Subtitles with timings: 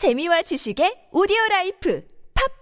[0.00, 2.00] 재미와 지식의 오디오 라이프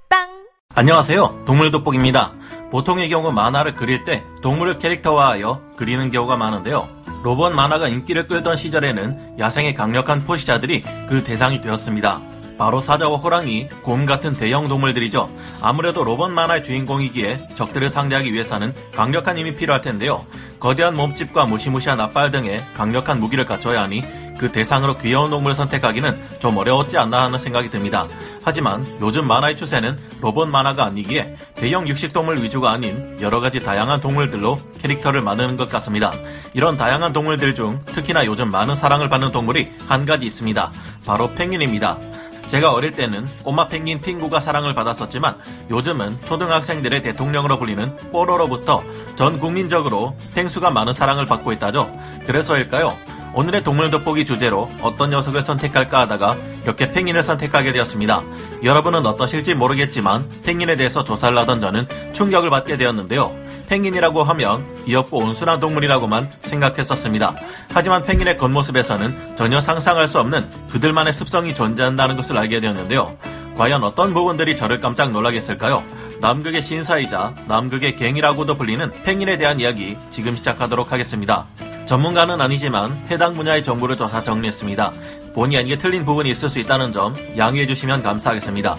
[0.08, 0.26] 팟빵
[0.74, 1.44] 안녕하세요.
[1.46, 2.34] 동물 돋보기입니다.
[2.72, 6.88] 보통의 경우 만화를 그릴 때 동물을 캐릭터화하여 그리는 경우가 많은데요.
[7.22, 12.20] 로봇 만화가 인기를 끌던 시절에는 야생의 강력한 포식자들이 그 대상이 되었습니다.
[12.58, 15.30] 바로 사자와 호랑이, 곰 같은 대형 동물들이죠.
[15.62, 20.26] 아무래도 로봇 만화의 주인공이기에 적들을 상대하기 위해서는 강력한 힘이 필요할 텐데요.
[20.58, 24.02] 거대한 몸집과 무시무시한 앞발 등의 강력한 무기를 갖춰야 하니
[24.38, 28.06] 그 대상으로 귀여운 동물을 선택하기는 좀 어려웠지 않나 하는 생각이 듭니다.
[28.42, 34.60] 하지만 요즘 만화의 추세는 로봇 만화가 아니기에 대형 육식동물 위주가 아닌 여러 가지 다양한 동물들로
[34.80, 36.12] 캐릭터를 만드는 것 같습니다.
[36.54, 40.72] 이런 다양한 동물들 중 특히나 요즘 많은 사랑을 받는 동물이 한 가지 있습니다.
[41.04, 41.98] 바로 펭귄입니다.
[42.46, 45.36] 제가 어릴 때는 꼬마 펭귄 핑구가 사랑을 받았었지만
[45.68, 48.82] 요즘은 초등학생들의 대통령으로 불리는 뽀로로부터
[49.16, 51.94] 전 국민적으로 펭수가 많은 사랑을 받고 있다죠.
[52.26, 52.96] 그래서일까요?
[53.38, 58.24] 오늘의 동물 돋보기 주제로 어떤 녀석을 선택할까 하다가 이렇게 펭귄을 선택하게 되었습니다.
[58.64, 63.32] 여러분은 어떠실지 모르겠지만 펭귄에 대해서 조사를 하던 저는 충격을 받게 되었는데요.
[63.68, 67.36] 펭귄이라고 하면 귀엽고 온순한 동물이라고만 생각했었습니다.
[67.72, 73.16] 하지만 펭귄의 겉모습에서는 전혀 상상할 수 없는 그들만의 습성이 존재한다는 것을 알게 되었는데요.
[73.56, 75.84] 과연 어떤 부분들이 저를 깜짝 놀라게 했을까요?
[76.20, 81.46] 남극의 신사이자 남극의 갱이라고도 불리는 펭귄에 대한 이야기 지금 시작하도록 하겠습니다.
[81.88, 84.92] 전문가는 아니지만 해당 분야의 정보를 조사 정리했습니다.
[85.32, 88.76] 본의 아니게 틀린 부분이 있을 수 있다는 점 양해해 주시면 감사하겠습니다.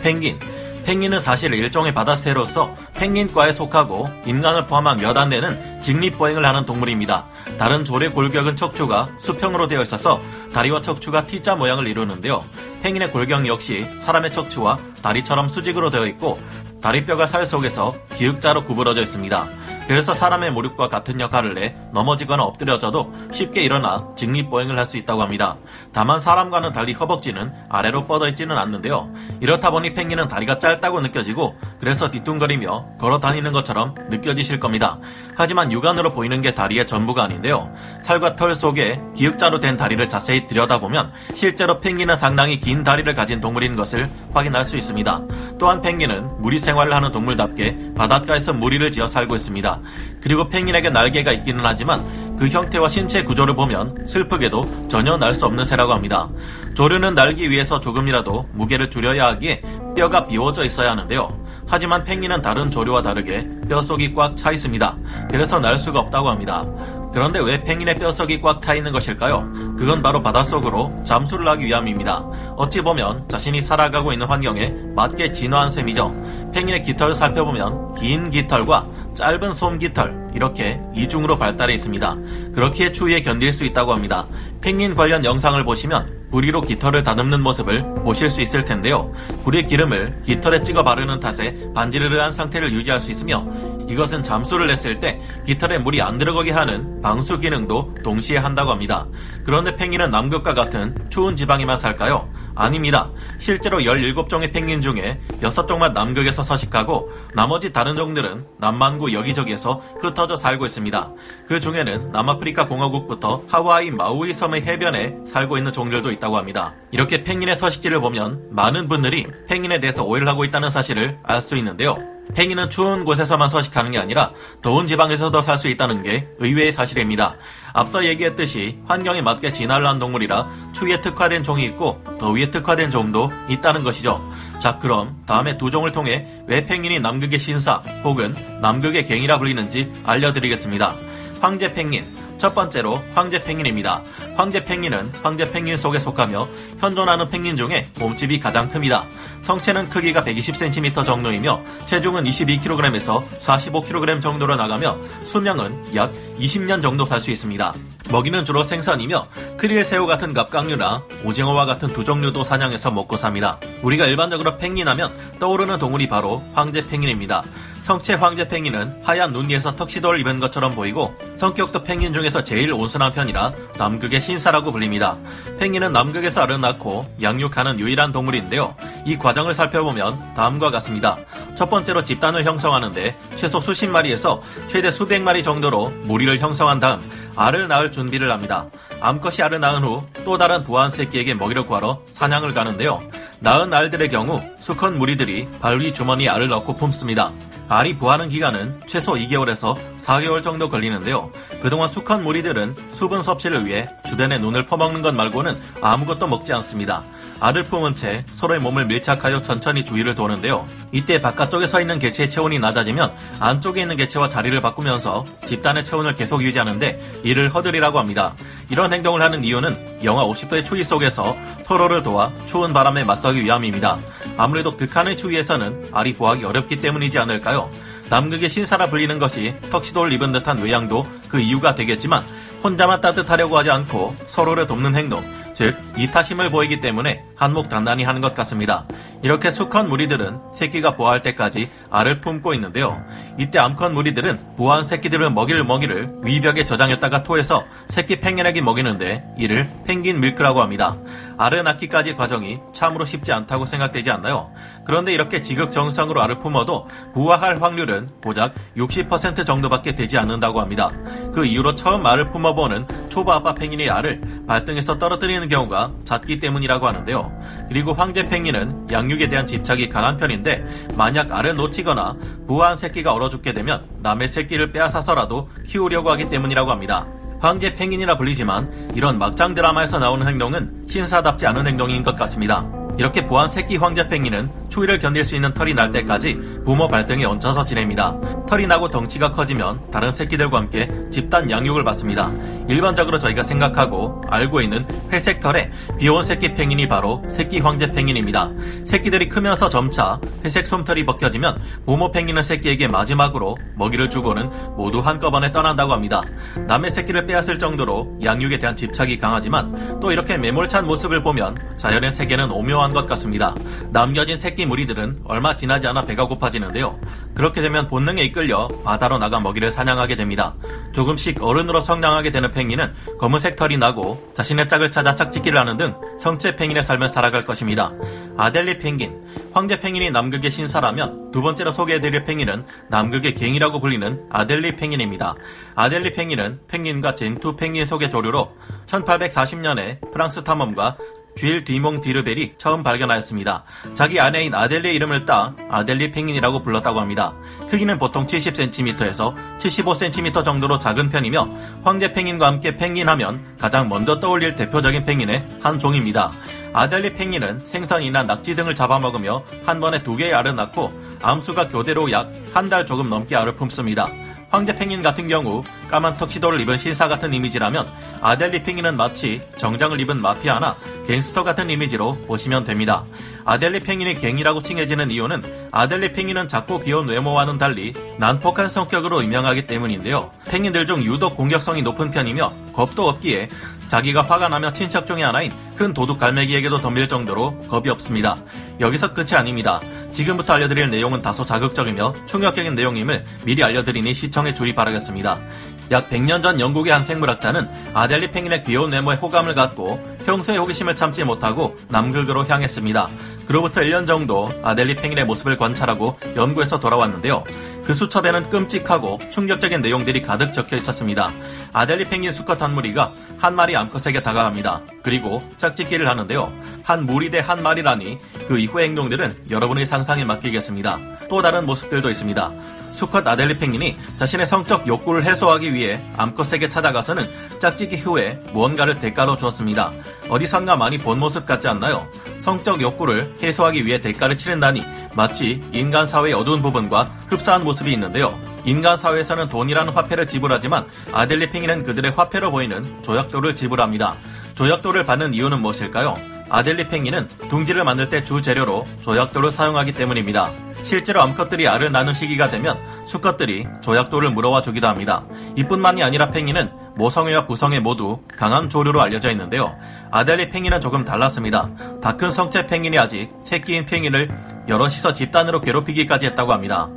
[0.00, 0.38] 펭귄.
[0.84, 7.26] 펭귄은 사실 일종의 바다새로서 펭귄과에 속하고 인간을 포함한 몇 안 되는 직립보행을 하는 동물입니다.
[7.58, 10.20] 다른 조례 골격은 척추가 수평으로 되어 있어서
[10.54, 12.44] 다리와 척추가 T자 모양을 이루는데요.
[12.84, 16.40] 펭귄의 골격 역시 사람의 척추와 다리처럼 수직으로 되어 있고
[16.80, 19.48] 다리뼈가 살 속에서 기역자로 구부러져 있습니다.
[19.88, 25.56] 그래서 사람의 무릎과 같은 역할을 내 넘어지거나 엎드려져도 쉽게 일어나 직립보행을 할 수 있다고 합니다.
[25.92, 29.10] 다만 사람과는 달리 허벅지는 아래로 뻗어 있지는 않는데요.
[29.40, 34.98] 이렇다 보니 펭귄은 다리가 짧다고 느껴지고 그래서 뒤뚱거리며 걸어 다니는 것처럼 느껴지실 겁니다.
[35.36, 37.72] 하지만 육안으로 보이는 게 다리의 전부가 아닌데요.
[38.02, 43.76] 살과 털 속에 기역자로 된 다리를 자세히 들여다보면 실제로 펭귄은 상당히 긴 다리를 가진 동물인
[43.76, 45.22] 것을 확인할 수 있습니다.
[45.58, 49.71] 또한 펭귄은 무리 생활을 하는 동물답게 바닷가에서 무리를 지어 살고 있습니다.
[50.20, 52.02] 그리고 펭귄에게 날개가 있기는 하지만
[52.38, 56.28] 그 형태와 신체 구조를 보면 슬프게도 전혀 날 수 없는 새라고 합니다.
[56.74, 59.62] 조류는 날기 위해서 조금이라도 무게를 줄여야 하기에
[59.96, 61.40] 뼈가 비워져 있어야 하는데요.
[61.68, 64.96] 하지만 펭귄은 다른 조류와 다르게 뼛속이 꽉 차 있습니다.
[65.30, 66.64] 그래서 날 수가 없다고 합니다.
[67.12, 69.50] 그런데 왜 펭귄의 뼛속이 꽉 차 있는 것일까요?
[69.78, 72.24] 그건 바로 바닷속으로 잠수를 하기 위함입니다.
[72.56, 76.50] 어찌 보면 자신이 살아가고 있는 환경에 맞게 진화한 셈이죠.
[76.52, 82.16] 펭귄의 깃털을 살펴보면 긴 깃털과 짧은 솜 깃털 이렇게 이중으로 발달해 있습니다.
[82.54, 84.26] 그렇기에 추위에 견딜 수 있다고 합니다.
[84.60, 89.12] 펭귄 관련 영상을 보시면 부리로 깃털을 다듬는 모습을 보실 수 있을 텐데요.
[89.44, 93.46] 부리 기름을 깃털에 찍어 바르는 탓에 반지르르한 상태를 유지할 수 있으며
[93.92, 99.06] 이것은 잠수를 했을 때 깃털에 물이 안 들어가게 하는 방수 기능도 동시에 한다고 합니다.
[99.44, 102.28] 그런데 펭귄은 남극과 같은 추운 지방에만 살까요?
[102.54, 103.10] 아닙니다.
[103.38, 111.10] 실제로 17종의 펭귄 중에 6종만 남극에서 서식하고 나머지 다른 종들은 남만구 여기저기에서 흩어져 살고 있습니다.
[111.46, 116.74] 그 중에는 남아프리카 공화국부터 하와이 마우이 섬의 해변에 살고 있는 종들도 있다고 합니다.
[116.90, 122.11] 이렇게 펭귄의 서식지를 보면 많은 분들이 펭귄에 대해서 오해를 하고 있다는 사실을 알 수 있는데요.
[122.34, 127.36] 펭귄은 추운 곳에서만 서식하는 게 아니라 더운 지방에서도 살 수 있다는 게 의외의 사실입니다.
[127.74, 133.82] 앞서 얘기했듯이 환경에 맞게 진화를 한 동물이라 추위에 특화된 종이 있고 더위에 특화된 종도 있다는
[133.82, 134.20] 것이죠.
[134.58, 140.96] 자 그럼 다음에 두 종을 통해 왜 펭귄이 남극의 신사 혹은 남극의 갱이라 불리는지 알려드리겠습니다.
[141.40, 142.06] 황제 펭귄
[142.42, 144.02] 첫 번째로 황제 펭귄입니다.
[144.34, 146.48] 황제 펭귄은 황제 펭귄 속에 속하며
[146.80, 149.06] 현존하는 펭귄 중에 몸집이 가장 큽니다.
[149.42, 157.30] 성체는 크기가 120cm 정도이며 체중은 22kg에서 45kg 정도로 나가며 수명은 약 20년 정도 살 수
[157.30, 157.72] 있습니다.
[158.10, 159.26] 먹이는 주로 생선이며
[159.56, 163.58] 크릴 새우 같은 갑각류나 오징어와 같은 두 종류도 사냥해서 먹고 삽니다.
[163.82, 167.42] 우리가 일반적으로 펭귄하면 떠오르는 동물이 바로 황제 펭귄입니다.
[167.82, 173.12] 성체 황제 펭귄은 하얀 눈 위에서 턱시도를 입은 것처럼 보이고 성격도 펭귄 중에서 제일 온순한
[173.12, 175.18] 편이라 남극의 신사라고 불립니다.
[175.58, 178.76] 펭귄은 남극에서 알을 낳고 양육하는 유일한 동물인데요.
[179.04, 181.16] 이 과정을 살펴보면 다음과 같습니다.
[181.56, 187.00] 첫 번째로 집단을 형성하는데 최소 수십 마리에서 최대 수백 마리 정도로 무리를 형성한 다음
[187.36, 188.66] 알을 낳을 준비를 합니다.
[189.00, 193.02] 암컷이 알을 낳은 후 또 다른 부한 새끼에게 먹이를 구하러 사냥을 가는데요.
[193.40, 197.32] 낳은 알들의 경우 수컷 무리들이 발 위 주머니에 알을 넣고 품습니다.
[197.72, 201.30] 알이 부화하는 기간은 최소 2개월에서 4개월 정도 걸리는데요.
[201.62, 207.02] 그동안 수컷 무리들은 수분 섭취를 위해 주변에 눈을 퍼먹는 것 말고는 아무것도 먹지 않습니다.
[207.40, 210.68] 알을 품은 채 서로의 몸을 밀착하여 천천히 주위를 도는데요.
[210.92, 216.42] 이때 바깥쪽에 서 있는 개체의 체온이 낮아지면 안쪽에 있는 개체와 자리를 바꾸면서 집단의 체온을 계속
[216.42, 218.34] 유지하는데 이를 허들이라고 합니다.
[218.68, 223.98] 이런 행동을 하는 이유는 영하 50도의 추위 속에서 서로를 도와 추운 바람에 맞서기 위함입니다.
[224.36, 227.70] 아무래도 극한의 추위에서는 알이 보하기 어렵기 때문이지 않을까요?
[228.10, 232.22] 남극의 신사라 불리는 것이 턱시도를 입은 듯한 외양도 그 이유가 되겠지만
[232.62, 238.34] 혼자만 따뜻하려고 하지 않고 서로를 돕는 행동, 즉 이타심을 보이기 때문에 한몫 단단히 하는 것
[238.34, 238.86] 같습니다.
[239.22, 243.04] 이렇게 수컷 무리들은 새끼가 부화할 때까지 알을 품고 있는데요.
[243.38, 250.20] 이때 암컷 무리들은 부화한 새끼들을 먹이를 먹이를 위벽에 저장했다가 토해서 새끼 펭귄에게 먹이는데 이를 펭귄
[250.20, 250.96] 밀크라고 합니다.
[251.42, 254.52] 알을 낳기까지 과정이 참으로 쉽지 않다고 생각되지 않나요?
[254.84, 260.90] 그런데 이렇게 지극정성으로 알을 품어도 부화할 확률은 고작 60% 정도밖에 되지 않는다고 합니다.
[261.34, 267.32] 그 이후로 처음 알을 품어보는 초보 아빠 펭귄의 알을 발등에서 떨어뜨리는 경우가 잦기 때문이라고 하는데요.
[267.68, 270.64] 그리고 황제 펭귄은 양육에 대한 집착이 강한 편인데
[270.96, 272.16] 만약 알을 놓치거나
[272.46, 277.06] 부화한 새끼가 얼어 죽게 되면 남의 새끼를 빼앗아서라도 키우려고 하기 때문이라고 합니다.
[277.42, 282.81] 황제 펭귄이라 불리지만 이런 막장 드라마에서 나오는 행동은 신사답지 않은 행동인 것 같습니다.
[282.98, 287.64] 이렇게 부한 새끼 황제 팽이는 추위를 견딜 수 있는 털이 날 때까지 부모 발등에 얹혀서
[287.64, 288.16] 지냅니다.
[288.48, 292.30] 털이 나고 덩치가 커지면 다른 새끼들과 함께 집단 양육을 받습니다.
[292.68, 298.50] 일반적으로 저희가 생각하고 알고 있는 회색 털의 귀여운 새끼 팽인이 바로 새끼 황제 팽인입니다.
[298.84, 305.92] 새끼들이 크면서 점차 회색 솜털이 벗겨지면 부모 팽인은 새끼에게 마지막으로 먹이를 주고는 모두 한꺼번에 떠난다고
[305.92, 306.22] 합니다.
[306.66, 312.50] 남의 새끼를 빼앗을 정도로 양육에 대한 집착이 강하지만 또 이렇게 매몰찬 모습을 보면 자연의 세계는
[312.50, 313.54] 오묘한 한 것 같습니다.
[313.90, 317.00] 남겨진 새끼 무리들은 얼마 지나지 않아 배가 고파지는데요.
[317.34, 320.54] 그렇게 되면 본능에 이끌려 바다로 나가 먹이를 사냥하게 됩니다.
[320.92, 326.56] 조금씩 어른으로 성장하게 되는 펭귄은 검은색 털이 나고 자신의 짝을 찾아 짝짓기를 하는 등 성체
[326.56, 327.92] 펭귄의 삶을 살아갈 것입니다.
[328.36, 329.22] 아델리 펭귄,
[329.54, 335.34] 황제 펭귄이 남극의 신사라면 두 번째로 소개해드릴 펭귄은 남극의 갱이라고 불리는 아델리 펭귄입니다.
[335.74, 338.52] 아델리 펭귄은 펭귄과 젠투 펭귄 속의 조류로
[338.86, 340.96] 1840년에 프랑스 탐험가
[341.34, 343.64] 쥐일 디몽 디르벨이 처음 발견하였습니다.
[343.94, 347.34] 자기 아내인 아델리의 이름을 따 아델리 펭귄이라고 불렀다고 합니다.
[347.68, 351.48] 크기는 보통 70cm에서 75cm 정도로 작은 편이며
[351.82, 356.30] 황제 펭귄과 함께 펭귄하면 가장 먼저 떠올릴 대표적인 펭귄의 한 종입니다.
[356.74, 360.92] 아델리 펭귄은 생선이나 낙지 등을 잡아먹으며 한 번에 두 개의 알을 낳고
[361.22, 364.08] 암수가 교대로 약 한 달 조금 넘게 알을 품습니다.
[364.52, 367.90] 황제 펭귄 같은 경우 까만 턱시도를 입은 신사 같은 이미지라면
[368.20, 370.76] 아델리 펭귄은 마치 정장을 입은 마피아나
[371.06, 373.02] 갱스터 같은 이미지로 보시면 됩니다.
[373.46, 380.30] 아델리 펭귄이 갱이라고 칭해지는 이유는 아델리 펭귄은 작고 귀여운 외모와는 달리 난폭한 성격으로 유명하기 때문인데요.
[380.50, 383.48] 펭귄들 중 유독 공격성이 높은 편이며 겁도 없기에
[383.88, 388.36] 자기가 화가 나며 친척 중의 하나인 큰 도둑 갈매기에게도 덤빌 정도로 겁이 없습니다.
[388.80, 389.80] 여기서 끝이 아닙니다.
[390.12, 395.40] 지금부터 알려드릴 내용은 다소 자극적이며 충격적인 내용임을 미리 알려드리니 시청해 주리 바라겠습니다.
[395.90, 401.24] 약 100년 전 영국의 한 생물학자는 아델리 펭귄의 귀여운 외모에 호감을 갖고 평소에 호기심을 참지
[401.24, 403.08] 못하고 남극으로 향했습니다.
[403.46, 407.44] 그로부터 1년 정도 아델리 펭귄의 모습을 관찰하고 연구해서 돌아왔는데요.
[407.84, 411.30] 그 수첩에는 끔찍하고 충격적인 내용들이 가득 적혀 있었습니다.
[411.72, 414.82] 아델리 펭귄 수컷 한 무리가 한 마리 암컷에게 다가갑니다.
[415.02, 416.52] 그리고 짝짓기를 하는데요.
[416.84, 420.98] 한 무리 대 한 마리라니 그 이후의 행동들은 여러분의 상상에 맡기겠습니다.
[421.28, 422.52] 또 다른 모습들도 있습니다.
[422.92, 429.90] 수컷 아델리 펭귄이 자신의 성적 욕구를 해소하기 위해 암컷에게 찾아가서는 짝짓기 후에 무언가를 대가로 주었습니다.
[430.28, 432.06] 어디선가 많이 본 모습 같지 않나요?
[432.38, 434.84] 성적 욕구를 해소하기 위해 대가를 치른다니
[435.14, 438.38] 마치 인간 사회의 어두운 부분과 흡사한 모습이 있는데요.
[438.64, 444.14] 인간 사회에서는 돈이라는 화폐를 지불하지만 아델리 팽이는 그들의 화폐로 보이는 조약도를 지불합니다.
[444.54, 446.16] 조약도를 받는 이유는 무엇일까요?
[446.52, 450.52] 아델리 팽이는 둥지를 만들 때 주 재료로 조약도를 사용하기 때문입니다.
[450.82, 455.24] 실제로 암컷들이 알을 낳는 시기가 되면 수컷들이 조약도를 물어와 주기도 합니다.
[455.56, 459.74] 이뿐만이 아니라 팽이는 모성애와 부성애 모두 강한 조류로 알려져 있는데요.
[460.10, 461.70] 아델리 팽이는 조금 달랐습니다.
[462.02, 464.28] 다 큰 성체 팽이이 아직 새끼인 팽이를
[464.68, 466.88] 여럿이서 집단으로 괴롭히기까지 했다고 합니다.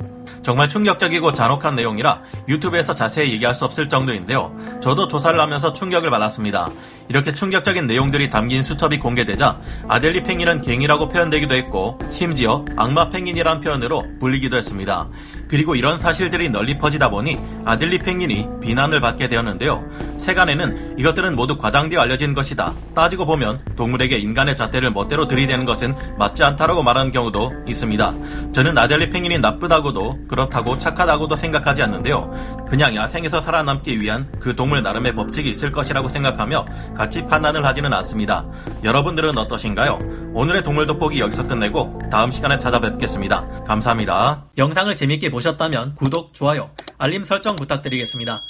[0.42, 4.54] 정말 충격적이고 잔혹한 내용이라 유튜브에서 자세히 얘기할 수 없을 정도인데요.
[4.80, 6.68] 저도 조사를 하면서 충격을 받았습니다.
[7.08, 14.04] 이렇게 충격적인 내용들이 담긴 수첩이 공개되자 아델리 펭귄은 갱이라고 표현되기도 했고 심지어 악마 펭귄이란 표현으로
[14.18, 15.08] 불리기도 했습니다.
[15.48, 19.84] 그리고 이런 사실들이 널리 퍼지다 보니 아델리 펭귄이 비난을 받게 되었는데요.
[20.18, 22.72] 세간에는 이것들은 모두 과장되어 알려진 것이다.
[22.94, 28.14] 따지고 보면 동물에게 인간의 잣대를 멋대로 들이대는 것은 맞지 않다라고 말하는 경우도 있습니다.
[28.52, 32.66] 저는 아델리 펭귄이 나쁘다고도 그렇다고 착하다고도 생각하지 않는데요.
[32.68, 38.46] 그냥 야생에서 살아남기 위한 그 동물 나름의 법칙이 있을 것이라고 생각하며 같이 판단을 하지는 않습니다.
[38.82, 40.32] 여러분들은 어떠신가요?
[40.34, 43.64] 오늘의 동물 돋보기 여기서 끝내고 다음 시간에 찾아뵙겠습니다.
[43.64, 44.44] 감사합니다.
[44.58, 48.42] 영상을 재밌게 보셨다면 구독, 좋아요, 알림 설정 부탁드리겠습니다.